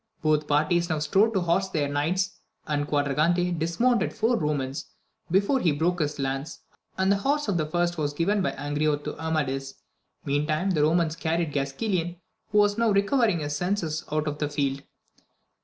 Both 0.23 0.47
parties 0.47 0.89
now 0.89 0.97
strove 0.97 1.33
to 1.33 1.41
horse 1.41 1.67
their 1.69 1.87
knights, 1.87 2.39
and 2.65 2.87
Quadragante 2.87 3.51
dismounted 3.51 4.13
four 4.15 4.35
Romans 4.35 4.87
before 5.29 5.59
he 5.59 5.71
broke 5.71 5.99
his 5.99 6.17
lance, 6.17 6.61
and 6.97 7.11
the 7.11 7.17
horse 7.17 7.47
of 7.47 7.55
the 7.57 7.67
first 7.67 7.99
was 7.99 8.11
given 8.11 8.41
by 8.41 8.53
Angriote 8.53 9.03
to 9.03 9.19
Amadis; 9.23 9.75
mean 10.25 10.47
time 10.47 10.71
the 10.71 10.81
Romans 10.81 11.15
carried 11.15 11.53
Gasquilan, 11.53 12.17
who 12.51 12.57
was 12.57 12.79
now 12.79 12.89
recovering 12.89 13.41
his 13.41 13.55
senses, 13.55 14.03
out 14.11 14.27
of 14.27 14.39
the 14.39 14.49
field. 14.49 14.81